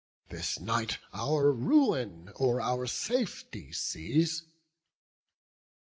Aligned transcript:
This 0.29 0.59
night 0.59 0.97
our 1.13 1.51
ruin 1.51 2.31
or 2.33 2.59
our 2.59 2.87
safety 2.87 3.71
sees." 3.71 4.41